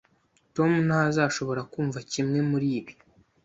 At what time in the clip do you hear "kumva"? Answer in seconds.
1.71-1.99